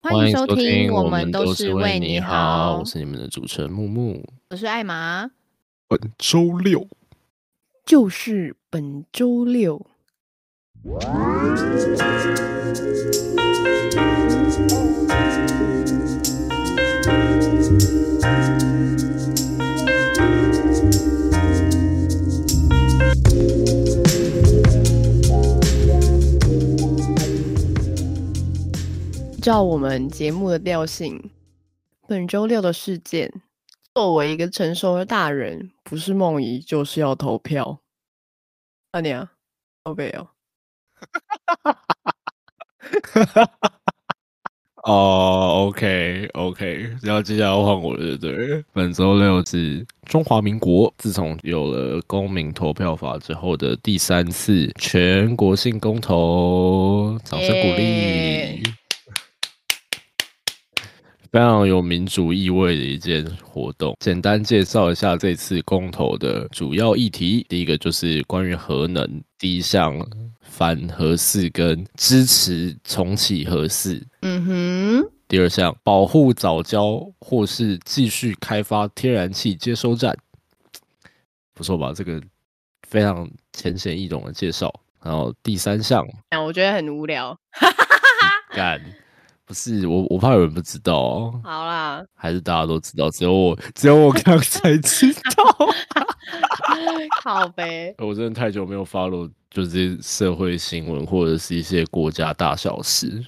[0.00, 5.30] 欢迎收听，我们都是为你好，我是你们的主持人木木，我是艾玛。
[5.88, 6.86] 本周六
[7.84, 9.86] 就是本周六。
[29.48, 31.30] 照我们节目的调性，
[32.06, 33.32] 本周六的事件，
[33.94, 37.78] 作为一个成熟的大人，不是梦遗就是要投票。
[38.90, 39.26] 阿娘，
[39.82, 40.28] 宝贝 哦。
[44.84, 48.62] 哦，OK，OK，然后接下来换我了，对对？
[48.74, 58.62] 本周六是中华民国自从有了公民投票法之后的第三次全国性公投，掌声鼓励。
[61.30, 63.94] 非常有民主意味的一件活动。
[64.00, 67.44] 简单介绍一下这次公投的主要议题。
[67.48, 69.94] 第一个就是关于核能，第一项
[70.40, 74.02] 反核四跟支持重启核四。
[74.22, 75.10] 嗯哼。
[75.28, 80.16] 第二项保护早教或是继续开发天然气接收站。
[81.52, 81.92] 不错吧？
[81.94, 82.22] 这个
[82.88, 84.72] 非常浅显易懂的介绍。
[85.02, 86.06] 然后第三项，
[86.42, 87.38] 我觉得很无聊。
[88.50, 88.80] 干。
[89.48, 91.40] 不是我，我怕有人不知道哦。
[91.42, 95.56] 好啦，还是大家都知道，只有我，只有我刚才知道。
[97.24, 103.24] 好呗， 我真的太久没有 follow 就是社会新闻或者是一些国家大小事。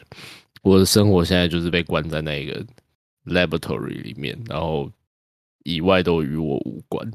[0.62, 2.62] 我的生活现在就是被关在那个
[3.24, 4.90] laboratory 里面，然后
[5.64, 7.10] 以外都与我无关。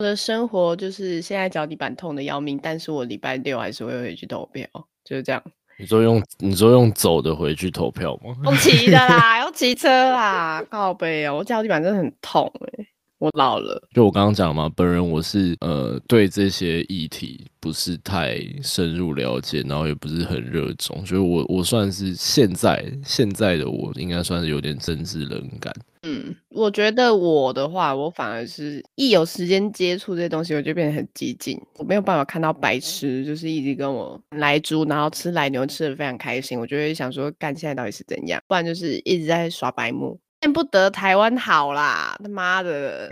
[0.00, 4.66] 我的生活就是现在脚底板痛的要命，但是我礼拜六还是会回去投票，
[5.04, 5.40] 就是这样。
[5.80, 8.36] 你说用你说用走的回去投票吗？
[8.44, 12.84] 用骑的啦， 用骑车啦，靠背哦，我脚底板真的很痛哎，
[13.20, 13.80] 我老了。
[13.94, 25.72] 就我刚刚讲嘛，本人我是呃对这些议题不是太深入了解，然后也不是很热衷，所以我我算是现在现在的我应该算是有点政治冷感。
[26.02, 31.60] 嗯，我觉得我的话，我反而是一有时间接触这些东西，我就变得很激进。
[31.76, 36.58] 我没有办法看到白痴，就是一直跟我来猪，然后吃奶牛吃的非常开心。
[36.58, 38.42] 我就会想说，干现在到底是怎样？
[38.48, 42.16] 不然就是一直在耍白目，见不得台湾好啦！
[42.22, 43.10] 他妈的！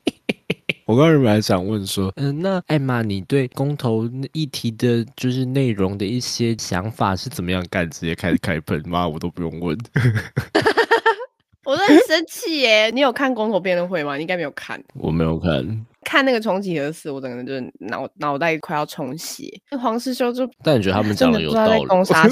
[0.86, 7.62] 我刚才本来想问说，嗯，那艾玛，你对公投议题的，就是内容的一些想法是怎么样？
[7.68, 9.76] 干直接开始开喷，妈，我都不用问。
[11.66, 12.90] 我都很生气耶！
[12.94, 14.16] 你有看公投辩论会吗？
[14.16, 14.82] 你应该没有看。
[14.96, 15.86] 我没有看。
[16.02, 19.44] 看那个重启核四，我整个人就是脑脑袋快要充血。
[19.78, 20.48] 黄世修就……
[20.62, 21.84] 但你觉得他们讲的有道理？
[21.84, 22.26] 攻杀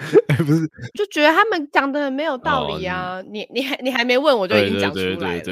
[0.00, 0.18] 小。
[0.44, 3.22] 不是，就觉得他们讲的很没有道理啊！
[3.28, 5.42] 你你还你还没问，我就已经讲出来了。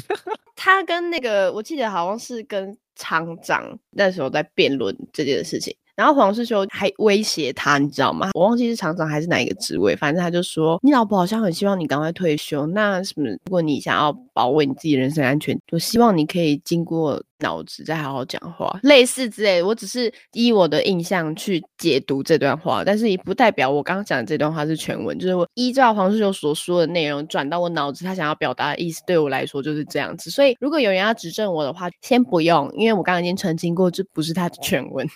[0.56, 5.76] 他跟那个，我记得好像是跟厂长那时候在辩论这件事情。
[5.96, 8.30] 然后黄世修还威胁他，你知道吗？
[8.34, 12.66] 我忘记是厂长还是哪一个职位，反正他就说你老婆好像很希望你赶快退休。
[12.68, 19.62] 那什么，如果你想要保卫你自己人身安全，就希望你可以经过脑子再好好讲话，类似之类。
[19.62, 25.18] 我只是依我的印象去解读这段话，但是也不代表我刚刚讲的这段话是全文。
[25.18, 30.30] 就是我依照黄世修所说的内容转到我脑子，他想要表达的意思，对我来说就是这样子。
[30.30, 35.06] 所以如果有人要指正我的话，先不用，因为我刚刚已经澄清过，这不是他的全文。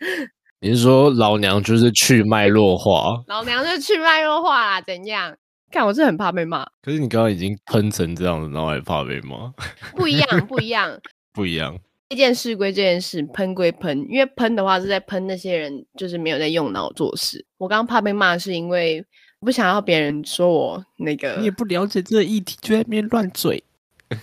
[0.60, 3.22] 你是说老娘就是去脉络化？
[3.28, 5.36] 老娘就去脉络化啦，怎样？
[5.70, 6.64] 看我是很怕被骂。
[6.80, 9.52] 可是你刚刚已经喷成这样子，然后还怕被骂？
[9.94, 10.98] 不一样， 不一样，
[11.32, 11.78] 不一样。
[12.08, 17.44] 这件事归这件事，喷归喷，因为喷的话是在喷那些人，就是没有在用脑做事。
[17.58, 19.04] 我刚刚怕被骂，是因为
[19.40, 21.34] 不想要别人说我那个。
[21.38, 23.62] 你也不了解这个议题，就在那边乱嘴。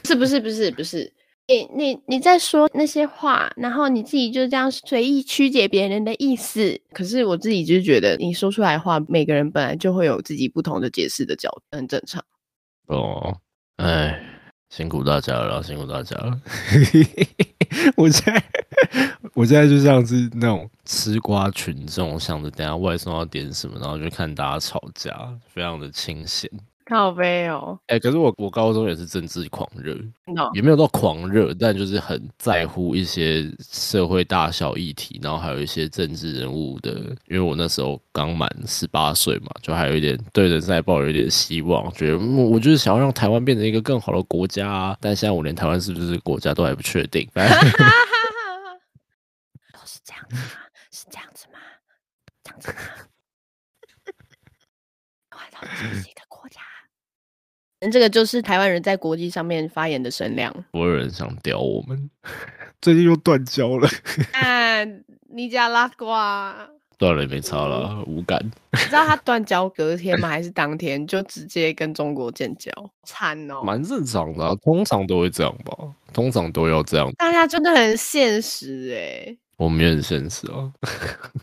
[0.06, 0.40] 是不是？
[0.40, 1.12] 不是，不是。
[1.46, 6.80] 你你你在说那些话，然后你自己就这样随意曲解别人的意思。
[6.94, 12.24] 可是我自己就是觉得，你说出来的话，每个人本来就会有自己不同的解释的角度，很正常。
[12.88, 13.38] 哦，
[13.75, 14.24] 哎，
[14.69, 16.42] 辛苦大家了，辛苦大家了。
[17.98, 18.44] 我现在
[19.34, 26.50] 我现在就像是那种吃瓜群众，想着等下外送要点什么，然后就看大家吵架，非常的清闲。
[26.89, 27.80] 好悲哦！
[27.88, 29.95] 哎，可是我我高中也是政治狂热，
[30.53, 36.91] 也没有到狂热，但就是很在乎一些社会大小议题，然后还有一些政治人物的。
[37.27, 44.97] 因为我那时候刚满十八岁嘛，就还有一点对人生抱有一点希望，觉得我就是想要让台湾变成一个更好的国家啊。
[45.00, 47.27] 但现在我连台湾是不是国家都还不确定。
[47.33, 47.41] 都
[49.85, 50.41] 是这样子吗？
[50.91, 51.59] 是这样子吗？
[52.44, 52.77] 这样子吗？
[55.75, 56.23] 是一个国家。
[57.91, 60.53] 这个就是台湾人在国际上面发言的声量。
[60.71, 62.09] 所有人想屌我们，
[62.81, 63.88] 最近又断交了。
[64.33, 64.83] 啊，
[65.30, 68.39] 尼加拉瓜断了也没差了，无感。
[68.71, 70.30] 你知道他断交隔天吗？
[70.30, 72.71] 还是当天就直接跟中国建交？
[73.03, 75.75] 惨哦，蛮正常的，通常都会这样吧？
[76.13, 77.12] 通常都要这样。
[77.18, 79.38] 大家真的很现实哎。
[79.56, 80.71] 我们也很现实啊，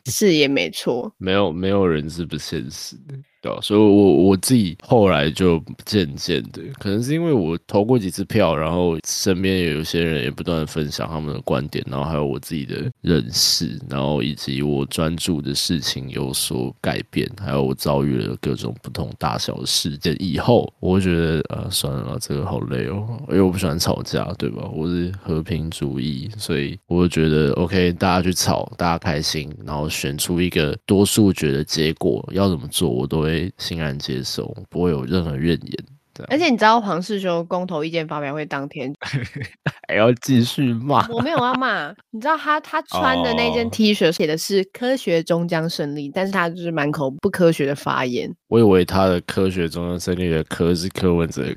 [0.07, 3.15] 是也没错，没有没有人是不现实的。
[3.43, 24.69] 对，所以，我我自己后来就渐渐的，可能是因为我投过几次票，然后身边也有些人也不断分享他们的观点，然后还有我自己的认识，然后以及我专注的事情有所改变，还有我遭遇了各种不同大小的事件以后，我会觉得呃，算了，这个好累哦，因为我不喜欢吵架，对吧？
[24.71, 33.30] 我是和平主义，所以我就觉得 OK，大家去吵，大家开心，然后选出一个多数决的结果，要怎么做，我都会。
[33.31, 35.75] 会欣然接受，不会有任何怨言。
[36.29, 38.93] 而且你知道黄世修公投意见发表会当天
[39.89, 41.09] 还要继续骂？
[41.09, 41.89] 我没有要骂。
[42.11, 48.31] 你知道他他穿的那件 T 恤写的是“科学终将胜利”，但是他就是满口不科学的发言。
[48.49, 51.43] 我以为他的“科学终将胜利”的“科”是柯文哲。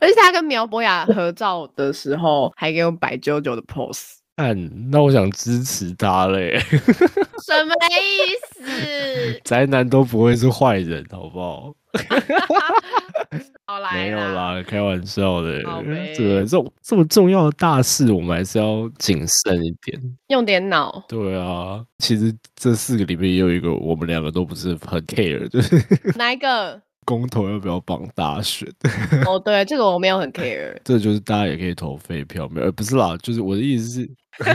[0.00, 4.18] 而且他跟苗博雅合照的时候，还给我摆九九的 pose。
[4.36, 6.58] 嗯，那我想支持他嘞。
[7.44, 9.40] 什么意思？
[9.44, 11.74] 宅男都不会是坏人，好不好？
[13.66, 15.62] 好啦，没有啦，开玩笑的。
[16.14, 21.04] 这个这种这么重要的大事，我们还是要谨慎一点，用点脑。
[21.08, 25.76] 对啊，其实这四个里面也有一个，我们两个都不是很 care，就是
[26.16, 26.80] 哪一个？
[27.04, 28.68] 公投要不要绑大选？
[29.26, 30.76] 哦，对，这个我没有很 care。
[30.84, 32.70] 这就是大家也可以投废票，没有？
[32.72, 34.10] 不是啦，就是我的意思是。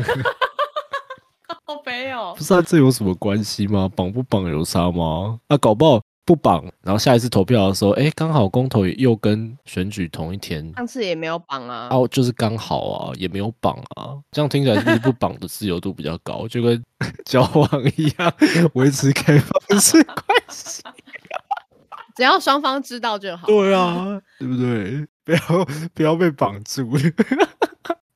[1.66, 2.34] 好肥哦！
[2.38, 3.90] 不是啊，这有什么关系吗？
[3.94, 5.38] 绑不绑有差吗？
[5.48, 10.74] 啊，搞不好不绑，然后下一次投票的时候，哎，刚好公投又跟选举同一天。
[10.76, 11.90] 上次也没有绑啊。
[11.92, 14.16] 哦，就是刚好啊，也没有绑啊。
[14.32, 16.48] 这样听起来是不是不绑的自由度比较高？
[16.48, 16.82] 就跟
[17.26, 18.34] 交往一样，
[18.74, 20.82] 维持开放式关系。
[22.18, 23.48] 只要双方知道就好。
[23.48, 25.08] 对啊，对不对？
[25.24, 25.40] 不要
[25.94, 26.90] 不要被绑住。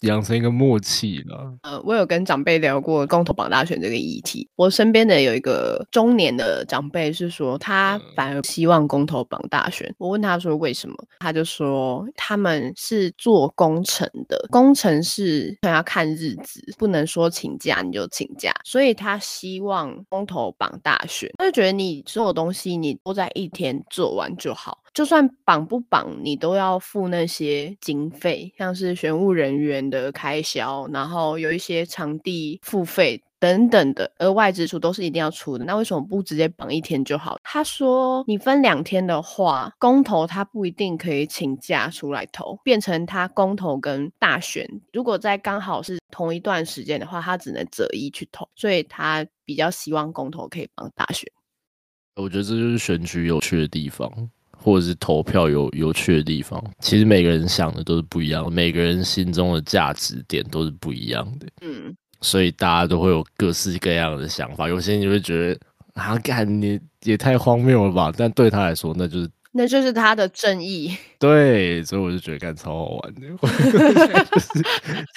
[0.02, 1.54] 养成一个默契了。
[1.64, 4.48] 呃，我有跟长辈聊过公投榜大选这个议题。
[4.56, 9.94] 我身边的有一个中年的长辈是说，他反而希望公投榜大选。
[9.98, 21.32] 我问他说为什么，他就说他们是做工程的，工程是要看日子，不能说请假你就请假，所以他希望公投榜大选。
[21.38, 24.80] 他就觉得你所有东西你都在一天做完就好。
[24.94, 35.64] 就算绑不绑，你都要付那些经费，像是选务人员的开销，然后有一些场地付费等等的额外支出，都是一定要出的。
[35.64, 37.38] 那为什么不直接绑一天就好？
[37.42, 51.32] 他说，你分两天的话，公投他不一定可以请假出来投，变成他公投跟大选，如果在刚好是同一段时间的话，他只能择一去投，所以他比较希望公投可以帮大选。
[52.18, 54.12] 我觉得这就是选举有趣的地方。
[54.64, 61.48] 或者是投票有有趣的地方，其实每个人想的都是不一样，每个人心中的价值点都是不一样的。
[61.62, 64.70] 嗯，所以大家都会有各式各样的想法。
[64.70, 65.60] 有些人就会觉得
[65.96, 68.14] 啊，干你也太荒谬了吧？
[68.16, 70.96] 但对他来说，那就是那就是他的正义。
[71.18, 73.22] 对，所以我就觉得干超好玩的，
[74.32, 74.64] 就是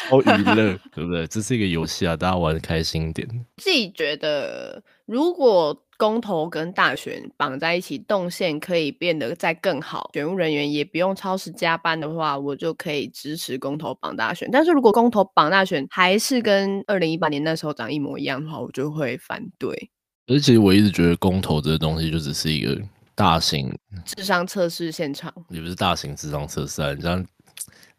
[0.09, 1.27] 超娱乐，对不对？
[1.27, 3.29] 这是一个游戏啊，大家玩的开心点。
[3.59, 5.79] 自己觉得如果。
[5.97, 14.49] 公投跟大选绑在一起，动线可以变得再更好，选务人员也不用超时加班的话，我就可以支持公投绑大选。
[14.53, 19.91] 但是如果公投绑大选还是跟二零一八年那时候长一模一样的话，我就会反对。
[20.27, 22.81] 而且我一直觉得公投这个东西就只是一个
[23.15, 23.71] 大型
[24.05, 27.25] 智商测试现场，也不是大型智商测试啊，你这样。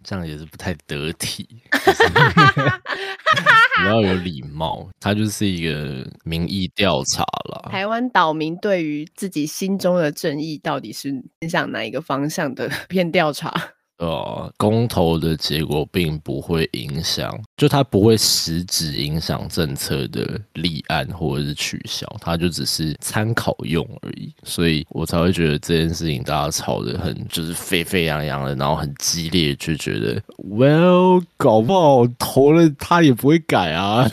[0.06, 1.48] 这样也是不太得体，
[3.82, 4.88] 你要有礼貌。
[5.00, 7.70] 它就是一个民意调查了。
[7.72, 13.52] 台湾岛民对于自己心中的正义到底是偏向哪一个方向的 片调查？
[13.98, 24.34] 呃，公投的结果并不会影响，就它不会实质影响政策的立案或者是取消，它就只是参考用而已。
[24.44, 34.12] 所以我才会觉得这件事情大家吵得很，就是沸沸扬扬的，然后很激烈，就觉得，Well，搞不好投了他也不会改啊。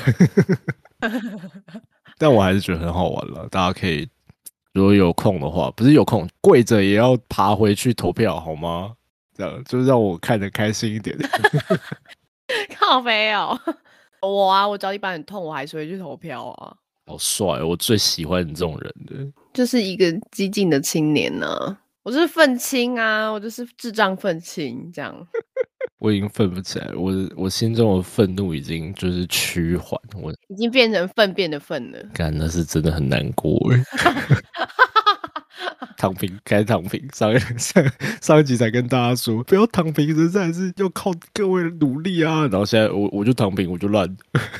[2.18, 4.08] 但我还是觉得很好玩了，大家可以
[4.72, 8.92] 如果有空的话，不是有空跪着也要爬回去投票，好吗？
[9.36, 11.16] 这样就让我看得开心一点。
[12.78, 13.58] 靠没有
[14.20, 16.76] 我啊，我脚底板很痛，我还是会去投票啊。
[17.06, 17.62] 好帅！
[17.62, 21.76] 我最喜欢你这种人的，就是一个激进的青年呢。
[22.04, 25.14] 我就是愤青啊，我就是智障愤青这样。
[25.98, 31.98] 我已经愤不起来，我我心中的愤怒已经就是趋缓，我已经变成粪便的粪了。
[32.12, 33.58] 干，那是真的很难过
[36.02, 37.00] 躺平，该躺平。
[37.12, 42.40] 上上上一集才跟大家说，不要躺平，人生还是要靠各位努力啊。
[42.48, 44.12] 然后现在我我就躺平，我就乱，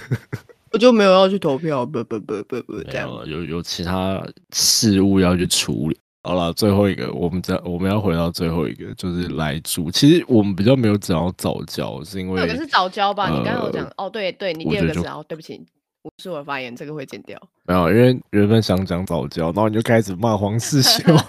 [0.70, 5.98] 我就没有要去投票，不不不不不，这样有有其他事物要去处理。
[6.22, 9.90] 好了，最后一个，我们再我们要回到最后一个，就是来住。
[9.90, 13.28] 其实我们比较没有讲到早教，是因为那个是早教吧？
[13.28, 15.60] 你刚刚有讲哦，对对，你第二个是哦，对不起，
[16.02, 17.40] 不是我发言，这个会剪掉。
[17.64, 21.24] 没有，因为原本想讲早教，然后你就开始骂黄世修了。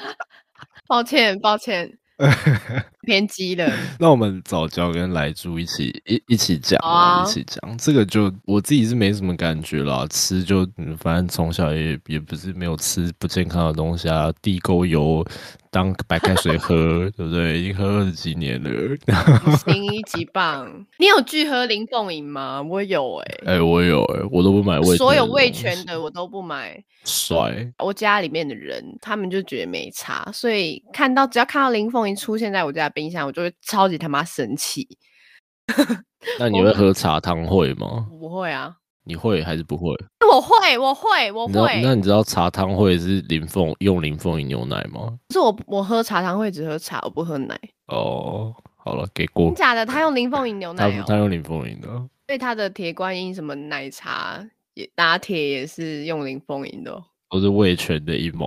[0.86, 1.90] 抱歉，抱歉。
[3.10, 10.64] 偏激了， 那我们早教跟来猪一起一一起讲啊，一起讲这个就我自己是没什么感觉啦，吃就
[11.00, 15.26] 反正从小也也不是没有吃不健康的东西啊，地沟油。
[15.72, 17.60] 当白开水喝， 对不对？
[17.60, 18.70] 已经喝二十几年了。
[19.64, 22.60] 行一级棒，你有拒喝林凤营吗？
[22.60, 24.96] 我有哎，哎，我有哎，我都不买味。
[24.96, 26.82] 所有味全的我都不买。
[27.04, 27.72] 帅！
[27.78, 34.86] 我家里面的人他们就觉得没差，所以看到只要看到林凤营出现在我家冰箱，我就会超级他妈生气。
[36.38, 38.06] 那你会喝茶汤会吗？
[38.10, 38.76] 不会啊。
[39.04, 39.90] 你会还是不会？
[40.30, 41.80] 我会，我会，我会。
[41.82, 45.18] 那你知道茶汤会是林凤用林凤饮牛奶吗？
[45.30, 47.58] 是我我喝茶汤会只喝茶，我不喝奶。
[47.86, 49.50] 哦，好了，给过。
[49.54, 50.90] 假的，他用林凤饮牛 奶。
[50.90, 51.88] 他他用林凤饮的。
[52.26, 57.02] 对，他的铁观音什么奶茶也拿铁也是用林凤饮的。
[57.30, 58.44] 都是味全的阴谋。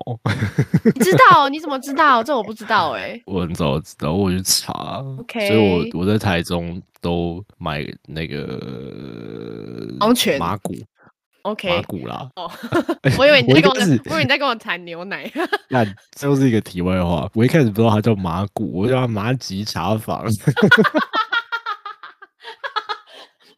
[0.83, 1.47] 你知道？
[1.49, 2.21] 你怎么知道？
[2.23, 3.19] 这我不知道哎。
[3.25, 5.01] 我很早知道，我去查。
[5.19, 5.47] OK。
[5.47, 5.59] 所以
[5.93, 8.59] 我我在台中都买那个
[10.01, 10.75] 王泉马古。
[11.43, 11.69] OK。
[11.77, 12.29] 马古啦。
[12.35, 12.51] 哦。
[13.17, 13.75] 我以为你 在跟我，
[14.09, 15.31] 我以为你在跟我谈牛奶。
[15.69, 17.29] 那这又是一个题外话。
[17.33, 20.25] 我一开始不知道它叫马古，我叫它马吉茶坊。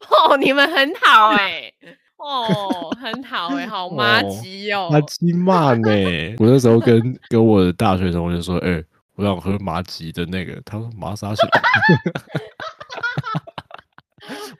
[0.08, 1.72] 哦，你们很好哎。
[2.18, 5.90] 哦，很好哎，好 妈鸡哦，妈鸡骂呢。
[6.38, 8.82] 我那时候跟跟我的大学同学说，哎，
[9.16, 11.46] 我想喝麻吉的那个，他说麻啥小？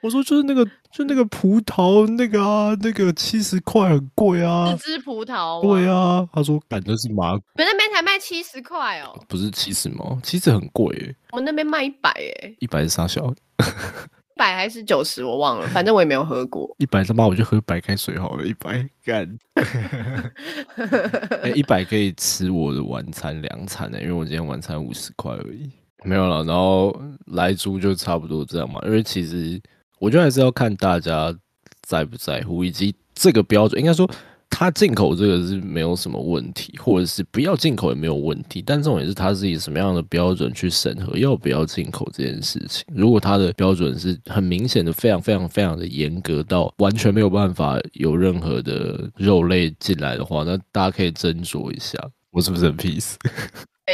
[0.01, 5.61] 我说就是那个，就那个葡萄那个啊，那个七十块很贵啊，一支葡萄。
[5.61, 10.17] 对啊，他说感觉是麻，我们那边才卖七十块哦，不是七十吗？
[10.23, 13.33] 七十很贵，我们那边卖一百哎，一百是啥小？
[14.37, 16.73] 百还是九十，我忘了，反正我也没有喝过。
[16.77, 19.37] 一百他妈我就喝白开水好了，一百干。
[21.55, 25.69] 一百可以吃我的晚餐两餐呢，因为我今天晚餐五十块而已，
[26.05, 26.43] 没有了。
[26.43, 29.59] 然后来租就差不多这样嘛，因为其实
[29.99, 31.35] 我觉得还是要看大家
[31.81, 34.09] 在不在乎，以及这个标准，应该说。
[34.49, 42.83] 他进口这个是没有什么问题，或者是不要进口也没有问题，但重点是他是以什么样的标准去审核要不要进口这件事情。
[42.93, 51.99] 如果他的标准是很明显的、非常非常非常的严格到完全没有办法有任何的肉类进来的话，那大家可以斟酌一下，
[52.31, 53.13] 我是不是很 peace？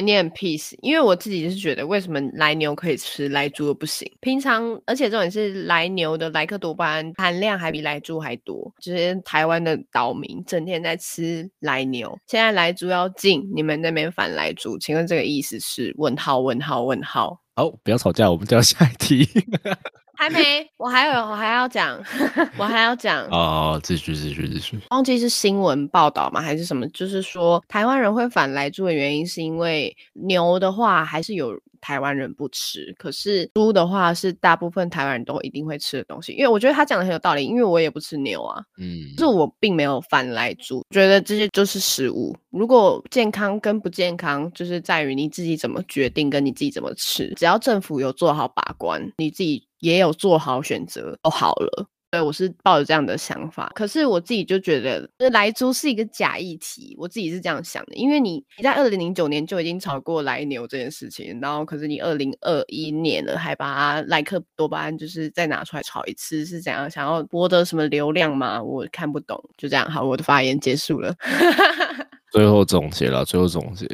[0.02, 4.12] 你很 peace，因为我自己是觉得，为什么来牛可以吃，来猪不行？
[4.22, 8.74] 平常，而且重点是来牛的莱克多巴胺含量还比来猪还多。
[8.82, 15.94] 就是台湾的岛民整天在吃来牛，现在来猪要进，你们那边反来猪，请问这个意思是？
[15.98, 16.40] 问号？
[16.40, 16.84] 问号？
[16.84, 17.40] 问号？
[17.56, 19.28] 好，不要吵架，我们就要下一题。
[20.24, 22.00] 还没，我还有，我还要讲，
[22.58, 23.26] 我还要讲。
[23.26, 24.80] 哦，继续，继续，继续。
[24.92, 26.88] 忘记是新闻报道吗，还是什么？
[26.90, 31.60] 就是说，台湾人会反来住的原因，是因为牛的话还是有。
[31.84, 36.32] 台湾人不吃，可是猪的话是大部分台湾人都一定会吃的东西。
[36.32, 42.34] 因为我觉得他讲的很有道理，因为我也不吃牛啊，嗯，就我并没有反来猪，觉得这些就是食物。
[42.52, 47.34] 如果健康跟不健康，就是在于你自己怎么决定，跟你自己怎么吃。
[47.36, 51.86] 只要政府有做好把关，你自己也有做好选择，就好了。
[52.14, 68.62] 对，我是抱着这样的想法，可是我自己就觉得，来猪是一个假议题，我自己是这样想的，因为你你在二零零九年就已经炒过来牛这件事情，然后可是你二零二一年了，还把莱克多巴胺就是再拿出来炒一次，是怎样想要博得什么流量吗？
[68.62, 71.12] 我看不懂，就这样，好，我的发言结束了。
[72.32, 73.88] 最后总结了，最后总结，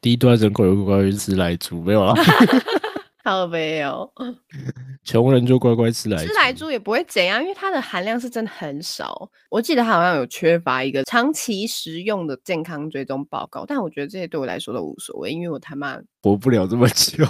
[0.00, 2.14] 第一段人口有关于是来猪没有了。
[3.28, 4.10] 好没有，
[5.04, 9.30] 穷人就乖乖吃来吃来猪也不会怎样，因为它的含量是真的很少。
[9.50, 17.24] 我记得它好像有缺乏一个长期食用的健康追踪报告，但我觉得这些对我来说都无所谓，因为我他妈 活不了这么久。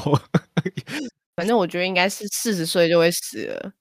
[1.35, 3.73] 反正我觉得应该是四十岁就会死了，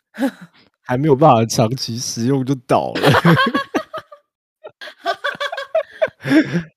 [0.82, 3.12] 还没有办法长期食用就倒了。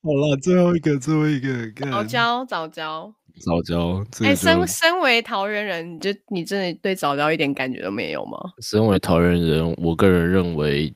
[0.03, 4.05] 好了，最后一个，最后一个，早教，早教，早教。
[4.25, 8.39] 哎，身身为桃园人，你就你真的对早教一点感觉都没有吗？
[8.61, 10.93] 身为桃园人，我个人认为，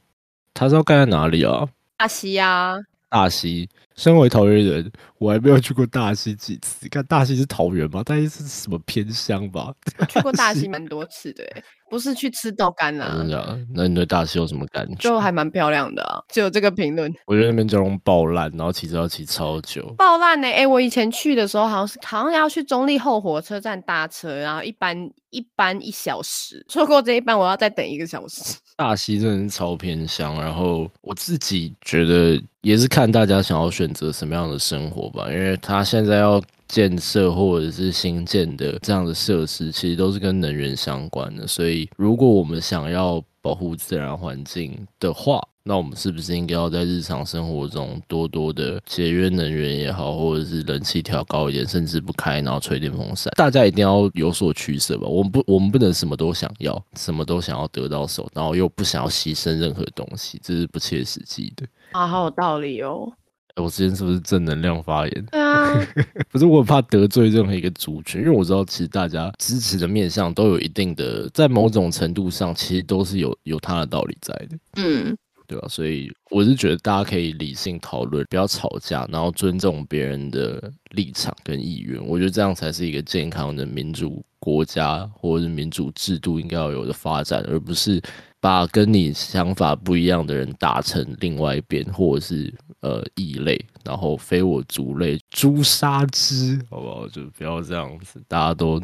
[0.52, 1.68] 他是要盖在哪里啊？
[1.96, 2.76] 大溪啊。
[3.08, 6.88] 大溪，身为桃园人，我还没有去过大溪几次。
[6.88, 8.02] 看大溪是桃园吗？
[8.02, 9.72] 大溪是什么偏乡吧？
[10.08, 11.44] 去过大溪 蛮多次的，
[11.88, 13.14] 不是去吃豆干啊。
[13.16, 13.58] 真的？
[13.74, 14.94] 那你对大溪有什么感觉？
[14.96, 17.12] 就还蛮漂亮的啊，就有这个评论。
[17.26, 19.82] 我觉得那边交通爆烂，然后骑车要骑超久。
[19.96, 20.48] 爆烂呢？
[20.48, 28.56] 哎，我以前去的时候，好像是好像要去中立后火车站搭车，然后一班一班一小时，错过这一班，我要再等一个小时。
[28.76, 53.30] 大溪真的是超偏乡，然后我自己觉得也是看大家想要选选择什么样的生活吧，因为他现在要建设或者是新建的这样的设施，其实都是跟能源相关的，所以如果我们想要保护自然环境的话，那我们是不是应该要在日常生活中多多的节约能源也好，或者是冷气调高一点，甚至不开，然后吹电风扇？
[53.36, 55.06] 大家一定要有所取舍吧。
[55.06, 61.66] 我们不，我们不能什么都想要，什么都想要得到手，然后又不想要牺牲任何东西，这是不切实际的。
[61.92, 63.12] 啊，好有道理哦。
[63.56, 65.26] 我之前是不是正能量发言？
[65.30, 65.72] 对啊，
[66.30, 74.58] 不是我怕得罪任何一个族群，因为我知道其实大家支持的面向都有一定的，在某种程度上，其实都是有有它的道理在的。
[74.76, 75.16] 嗯。
[75.46, 75.68] 对吧？
[75.68, 82.02] 所以我是觉得大家可以理性讨论，不要吵架，然后尊重别人的立场跟意愿。
[82.06, 88.00] 我觉得这样才是一个健康的民主国家或者是民主制度应该要有的发展，而不是
[88.40, 92.50] 把跟你想法不一样的人打成另外一边，或者是
[92.84, 97.08] 呃异类，然后非我族类，诛杀之，好不好？
[97.08, 98.78] 就不要这样子，大家都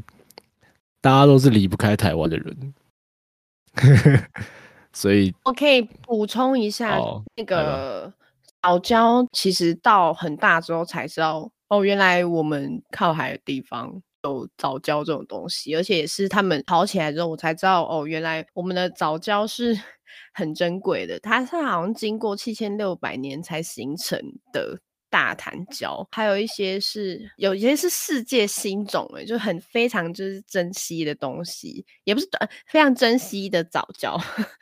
[1.02, 2.74] 大家都是离不开台湾的人。
[4.92, 6.98] 所以，我可以补充一下，
[7.36, 8.10] 那个
[8.62, 19.78] 早教其实到很大之后才知道，哦，原来我们靠海的地方有早教这种东西，而且也是他们跑起来之后，我才知道，哦，原来我们的早教是
[20.32, 24.20] 很珍贵的，它是好像经过七千六百年才形成
[24.52, 24.78] 的。
[25.12, 32.28] 大檀胶，还有一些是有一些是世界新种诶，就很非常就是珍惜的东西，也不是
[32.68, 34.16] 非常珍惜的早教，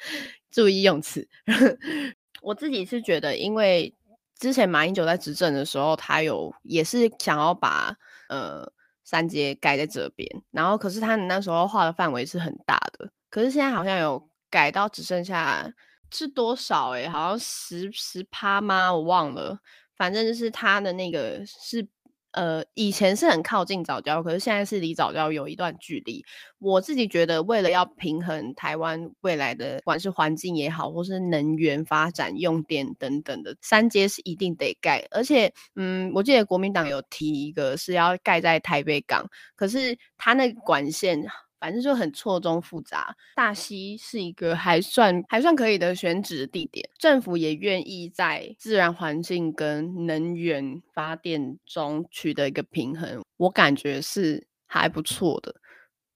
[0.51, 1.29] 注意用词。
[2.41, 3.95] 我自己是觉得，因为
[4.39, 7.95] 之前马英九在执政的时候，他有也是想要把
[8.31, 8.67] 呃
[9.05, 15.73] 三阶盖在这边，然后可是他那时候画的范围是很大的，可是现在好像有改到只剩下
[16.11, 18.93] 是多少诶，好像十十趴吗？
[18.95, 19.59] 我忘了。
[19.97, 21.87] 反正就是它的那个是，
[22.31, 26.25] 呃，以前是很靠近早教，可是现在是离早教有一段距离。
[26.61, 35.05] 我自己觉得，为了要平衡台湾未来的，不管是环境也好，或是能源发展、用电等等的，三阶是一定得盖。
[35.11, 41.27] 而且，嗯，我记得国民党有提一个是要盖在台北港，可是它那管线。
[41.61, 43.15] 反正就很错综复杂。
[43.35, 55.55] 大溪是一个还算还算可以的选址地点，政府也愿意在自然环境跟能源发电中取得一个平衡，我感觉是还不错的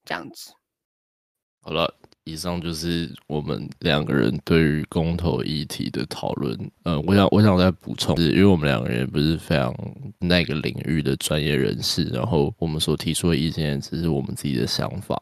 [0.04, 0.52] 这样子。
[1.62, 2.01] 好了。
[2.24, 6.56] 以上就是我们两个人对于公投议题的讨论。
[6.84, 9.74] 呃，我想我想再补充，是因为我们两个人不是非常
[10.18, 15.20] 那个领域的专业人士，然后我们所提出的意见只是我们自己的想法。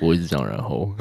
[0.00, 0.94] 我一直讲，然后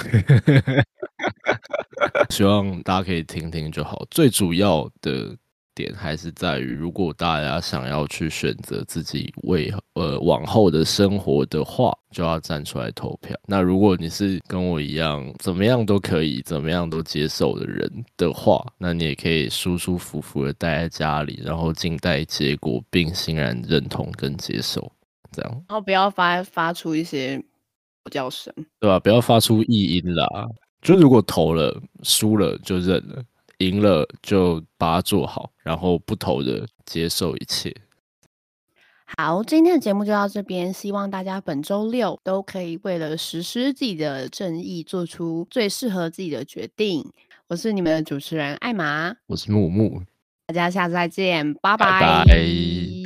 [2.30, 4.06] 希望大家可以听听就好。
[4.12, 5.36] 最主要的。
[5.80, 13.34] 点还是在于，如果大家想要去选择自己为呃往后的生活的话，就要站出来投票。
[13.48, 24.92] 那如果你是跟我一样怎么样都可以、怎么样都接受的人的话，那你也可以舒舒服服的待在家里，然后静待结果，并欣然认同跟接受，
[25.32, 25.52] 这样。
[25.70, 27.42] 然后不要发发出一些
[28.12, 29.00] 叫声，对吧？
[29.00, 30.28] 不要发出异音啦。
[30.82, 33.24] 就如果投了输了就认了。
[33.60, 37.74] 赢了就把它做好，然后不投的接受一切。
[39.17, 47.04] 好，今天的节目就到这边，希望大家本周六都可以为了实施自己的正义，做出最适合自己的决定。
[47.48, 50.04] 我是你们的主持人艾玛，我是木木，
[50.45, 52.98] 大家下次再见，拜拜。